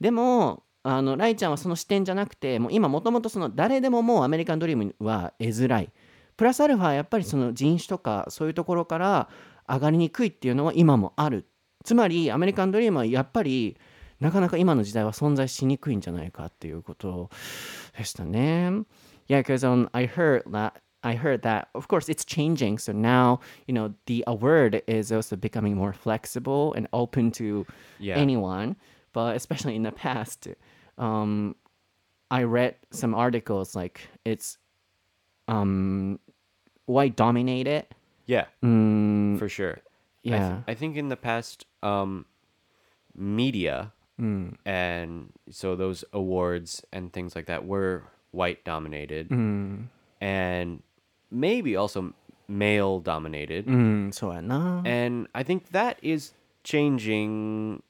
[0.00, 5.90] でもあのライちゃんはその視点じゃなくてもう今もともとその誰でももうアメリカンドリームは得づらい
[6.36, 9.28] プラスアルファやっぱりその人種とかそういうところから
[9.68, 11.46] 上がりにくいっていうのは今もある
[11.84, 13.76] つまりアメリカンドリームはやっぱり
[14.20, 17.28] なかなか今の時代は存在しにくいんじゃないかっていうこと
[17.96, 18.84] でしたね。
[19.28, 22.78] Yeah, because um, I heard that I heard that of course it's changing.
[22.78, 27.66] So now you know the award is also becoming more flexible and open to
[27.98, 28.16] yeah.
[28.16, 28.76] anyone.
[29.12, 30.48] But especially in the past,
[30.98, 31.56] um,
[32.30, 34.58] I read some articles like it's
[35.48, 36.18] um,
[36.86, 37.86] white dominated.
[38.26, 39.80] Yeah, mm, for sure.
[40.22, 42.26] Yeah, I, th- I, think in the past, um,
[43.14, 44.54] media mm.
[44.64, 49.84] and so those awards and things like that were white dominated, mm.
[50.20, 50.82] and
[51.30, 52.14] maybe also
[52.48, 53.66] male dominated.
[53.66, 56.32] Mm, so and I think that is
[56.64, 57.82] changing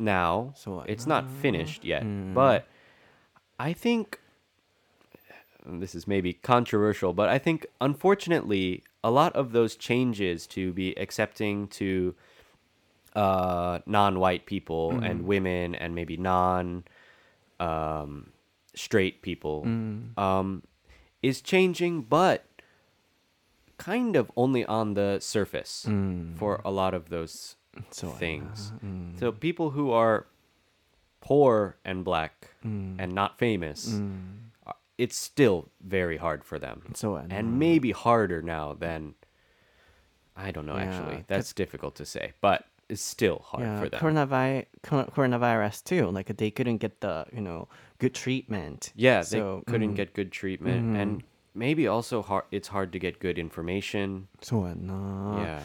[0.00, 0.52] now.
[0.56, 2.34] So it's not finished yet, mm.
[2.34, 2.66] but
[3.58, 4.20] I think
[5.66, 10.94] this is maybe controversial, but I think unfortunately a lot of those changes to be
[10.98, 12.14] accepting to
[13.14, 15.08] uh, non-white people mm.
[15.08, 16.84] and women and maybe non
[17.58, 18.30] um,
[18.74, 20.18] straight people mm.
[20.18, 20.62] um,
[21.22, 22.46] is changing, but
[23.78, 26.36] kind of only on the surface mm.
[26.36, 27.56] for a lot of those
[27.90, 28.72] so things.
[28.84, 29.18] Mm.
[29.18, 30.26] So people who are
[31.20, 32.96] poor and black mm.
[32.98, 34.36] and not famous, mm.
[34.66, 36.92] Uh, it's still very hard for them.
[36.94, 39.14] So and maybe harder now than
[40.36, 40.76] I don't know.
[40.76, 44.00] Yeah, actually, that's difficult to say, but it's still hard yeah, for them.
[44.00, 46.10] Coronavirus, coronavirus too.
[46.10, 47.68] Like they couldn't get the you know
[47.98, 48.92] good treatment.
[48.96, 51.22] Yeah, so, they couldn't get good treatment, and
[51.54, 52.44] maybe also hard.
[52.50, 54.28] It's hard to get good information.
[54.40, 55.38] So no.
[55.38, 55.62] yeah.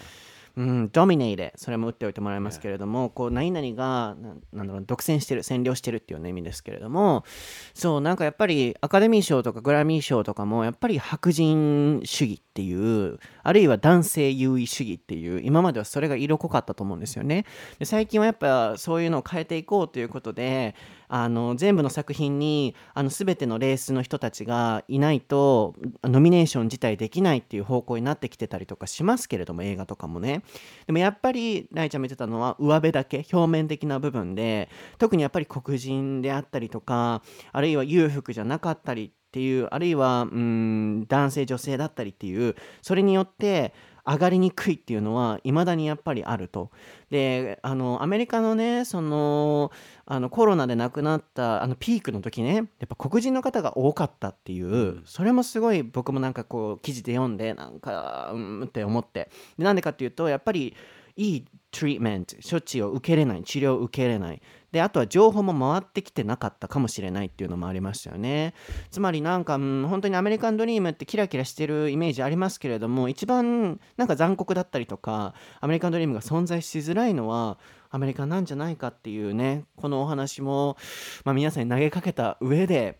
[0.58, 4.16] うん、ドミネイでそれも打っておいてもらいますけれども、こう何々が
[4.54, 7.26] なんだろう独占してる占領してるっていう、ね、意味ですけれども
[7.74, 17.46] そうなんかやっぱりアカデミー賞とかグラミー賞とかもやっぱり白人主義っていうあるいは男性優位主義っていう今まではそれが色濃かったと思うんですよね。
[17.80, 20.76] で最近はやっぱそういうのを変えていこうということで
[21.08, 30.44] あの全部の作品にあの全てのレースの人たちがいないとノミネーション自体できないっていう方向になってきてたりとかしますけれども映画とかもね。
[30.88, 43.74] でもやっぱりライちゃん見てたのは上辺だけ表面的な部分で特にやっぱり黒人であったりとかあるいは裕福じゃなかったりっていうあるいはうん男性女性だったりっていうそれによって
[44.08, 46.72] 上がりにくいっていうのはいまだにやっぱりあると。
[47.10, 49.72] であのアメリカのねその
[50.06, 59.30] あのコロナで亡くなったあのピークの時ねやっぱ黒人の方が多かったっていう、うん、それもすごい僕もなんかこう記事で読んでなんかうんって思って。
[59.58, 60.76] でなんでかっていうとやっぱり
[61.16, 64.42] いいトリーメント処置を受けれない治療を受けれない
[64.76, 68.54] であとは情報も回ってきてなかったかもしれないっていうのもありましたよね。
[68.92, 77.58] つまりなんか、うん、本当にアメリカンドリームってキラキラしてるイメージありますけれども一番なんか残酷だったりとかアメリカンドリームが存在しづらいのは
[77.90, 80.76] アメリカなんじゃないかっていうねこのお話も、
[81.24, 83.00] まあ、皆さんに投げかけた上で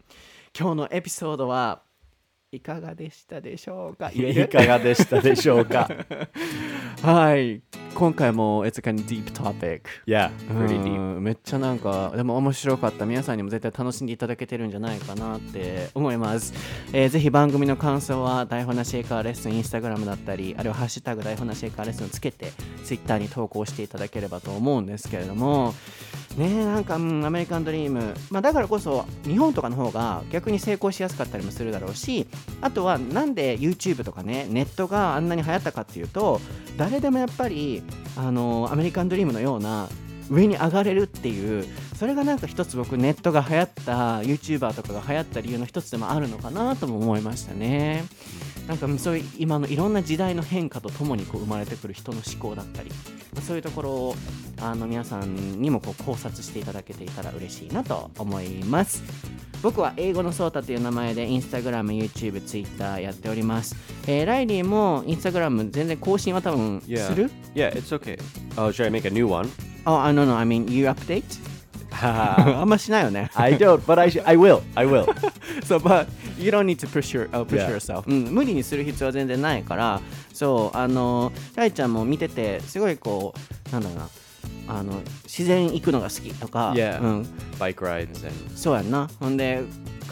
[0.58, 1.82] 今日のエピソードは
[2.56, 4.10] いかがでしたでしょうか？
[4.16, 5.90] いかがでしたでしょうか？
[7.04, 7.62] はい。
[7.94, 9.84] 今回も It's a kind of deep topic.
[10.06, 11.22] Yeah, pretty deep.
[11.22, 13.06] めっちゃなんかでも面白かった。
[13.06, 16.54] 皆さんにも絶対楽しんでいただけてるんじゃないかなって思います、
[16.92, 22.52] えー、ぜひ番組の感想は台本なシェイカーレッスンインスタグラムだったりあるいはハッシュタグ台本なシェイカーレッスンをつけて
[22.84, 25.74] ツイッターに投稿していただければと思うんですけれども。
[26.38, 32.28] ねえなんか、うん、アメリカンドリーム、まあ、だからこそ日本とかの方が逆に成功しやすかったりもするだろうし
[32.62, 36.40] あとはなんで YouTube とかねネットがあんなに流行ったかっていうと
[36.78, 37.84] 誰でもやっぱり
[38.16, 39.90] あのアメリカンドリームのような
[40.30, 41.66] 上に上がれるっていう
[41.98, 48.06] それがなんか一つ僕ネットが流行った YouTuber とかが流行った理由の一つでもあるのかなとも思いましたね。
[48.68, 52.92] なんかそういう今のいろんな時代の変化とともにこう生まれてくる人の思考だったり、
[53.42, 54.16] そういうところを
[54.62, 59.04] あの皆さんにもこう考察していただけていたら嬉しいなと思います
[59.62, 63.76] 僕は英語のソータという名前でインスタグラム、YouTube、Twitter やっております、
[64.08, 67.08] えーライリーもインスタグラム全然更新は多分 Yeah.
[67.08, 68.20] する？Yeah, it's okay.
[68.58, 69.50] Oh, should I make a new one?
[69.86, 71.24] Oh, I no no, I mean you update?
[71.92, 74.62] あんましないよね I don't, but I, sh- I will.
[74.76, 75.06] I will.
[75.64, 76.08] so, but
[76.38, 77.70] you don't need to push, your, uh, push Yeah.
[77.70, 80.02] yourself、うん、無理にする必要は全然ないから
[80.34, 83.34] そうあのライちゃんも見ててすごいこ
[83.70, 84.10] うなんだろうな
[84.68, 87.02] あの自然行くのが好きとか、Yeah.
[87.02, 87.22] うん、
[87.60, 89.62] Bike rides and そうやんなほんで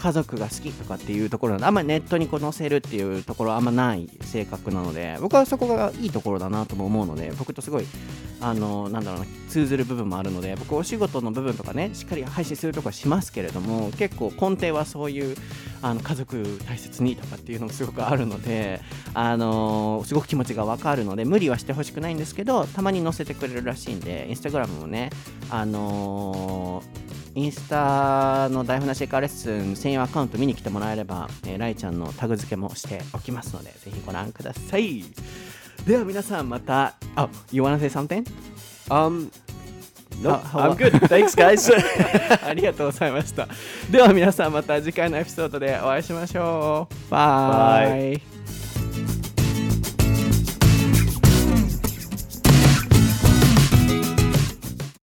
[0.04, 7.86] 家族が好きとかっていうところなんであんまネットにこう載せるっていうところはあんまない性格なので僕はそこがいいところだなとも思うので僕とすごい
[8.42, 15.36] あのなんだろうな通ずる部分もあるので僕お仕事の部分とかねしっかり配信するとかしますけれども結構根底はそういう
[15.80, 18.82] あの家族大切にとかっていうのがすごくあるので
[19.14, 25.08] あのすごく気持ちがわかるので無理はしてほしくないんですけどたまに載せてくれるらしいんでインスタグラムもね
[25.48, 26.82] あの
[27.34, 35.04] インスタの台本なしエカレッスン専用アカウント見に来てもらえれば、えーライちゃんのタグ付けもしておきますので、ぜひご覧ください。
[35.86, 38.24] では皆さんまた、あ、You wanna say something?
[38.90, 39.30] um
[40.22, 40.92] no, I'm good.
[41.08, 41.70] Thanks guys.
[42.46, 43.48] ありがとうございました。
[43.90, 47.10] では皆さんまた次回のエピソードでお会いしましょう。
[47.10, 48.33] バイ。